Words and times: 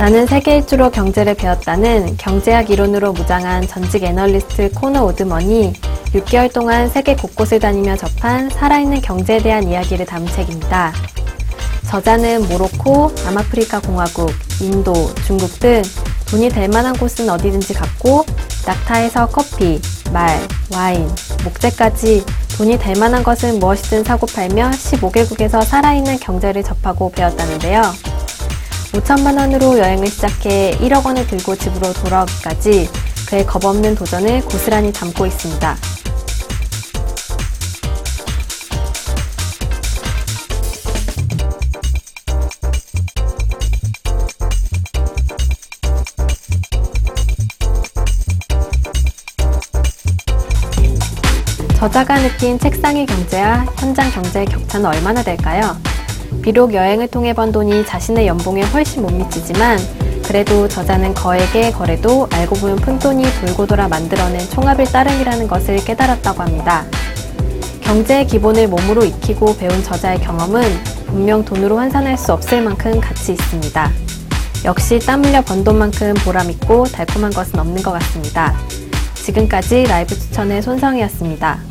나는 0.00 0.26
세계 0.26 0.56
일주로 0.56 0.90
경제를 0.90 1.34
배웠다는 1.34 2.16
경제학 2.16 2.70
이론으로 2.70 3.12
무장한 3.12 3.68
전직 3.68 4.02
애널리스트 4.02 4.70
코너 4.70 5.04
오드먼이 5.04 5.74
6개월 6.14 6.50
동안 6.50 6.88
세계 6.88 7.14
곳곳을 7.14 7.58
다니며 7.60 7.96
접한 7.96 8.48
살아있는 8.48 9.02
경제에 9.02 9.40
대한 9.40 9.68
이야기를 9.68 10.06
담은 10.06 10.26
책입니다. 10.28 10.94
저자는 11.90 12.48
모로코, 12.48 13.12
남아프리카 13.24 13.80
공화국, 13.80 14.32
인도, 14.62 14.94
중국 15.26 15.60
등 15.60 15.82
돈이 16.30 16.48
될 16.48 16.70
만한 16.70 16.96
곳은 16.96 17.28
어디든지 17.28 17.74
갔고 17.74 18.24
낙타에서 18.66 19.26
커피, 19.26 19.82
말, 20.14 20.40
와인, 20.72 21.10
목재까지 21.44 22.24
돈이 22.56 22.78
될 22.78 22.96
만한 22.98 23.22
것은 23.22 23.58
무엇이든 23.58 24.04
사고 24.04 24.26
팔며 24.26 24.70
15개국에서 24.70 25.62
살아있는 25.62 26.20
경제를 26.20 26.62
접하고 26.62 27.12
배웠다는데요. 27.12 28.09
5천만 28.92 29.38
원으로 29.38 29.78
여행을 29.78 30.08
시작해 30.08 30.72
1억 30.80 31.06
원을 31.06 31.26
들고 31.26 31.54
집으로 31.54 31.92
돌아오기까지 31.92 32.88
그의 33.28 33.46
겁없는 33.46 33.94
도전을 33.94 34.40
고스란히 34.42 34.92
담고 34.92 35.26
있습니다. 35.26 35.76
저자가 51.78 52.18
느낀 52.18 52.58
책상의 52.58 53.06
경제와 53.06 53.64
현장 53.78 54.10
경제의 54.10 54.46
격차는 54.46 54.84
얼마나 54.84 55.22
될까요? 55.22 55.78
비록 56.42 56.72
여행을 56.72 57.08
통해 57.08 57.32
번 57.32 57.52
돈이 57.52 57.84
자신의 57.84 58.26
연봉에 58.26 58.62
훨씬 58.62 59.02
못 59.02 59.12
미치지만 59.12 59.78
그래도 60.24 60.66
저자는 60.68 61.12
거액의 61.14 61.72
거래도 61.72 62.28
알고 62.32 62.56
보면 62.56 62.76
푼돈이 62.76 63.24
돌고 63.40 63.66
돌아 63.66 63.88
만들어낸 63.88 64.40
총합일 64.48 64.86
따름이라는 64.86 65.48
것을 65.48 65.76
깨달았다고 65.84 66.42
합니다. 66.42 66.84
경제의 67.82 68.26
기본을 68.26 68.68
몸으로 68.68 69.04
익히고 69.04 69.56
배운 69.56 69.82
저자의 69.82 70.20
경험은 70.20 70.62
분명 71.06 71.44
돈으로 71.44 71.76
환산할 71.76 72.16
수 72.16 72.32
없을 72.32 72.62
만큼 72.62 73.00
가치 73.00 73.32
있습니다. 73.32 73.90
역시 74.64 74.98
땀 75.00 75.24
흘려 75.24 75.42
번 75.42 75.64
돈만큼 75.64 76.14
보람있고 76.24 76.84
달콤한 76.84 77.32
것은 77.32 77.58
없는 77.58 77.82
것 77.82 77.90
같습니다. 77.92 78.54
지금까지 79.14 79.84
라이브 79.84 80.14
추천의 80.14 80.62
손성이었습니다. 80.62 81.69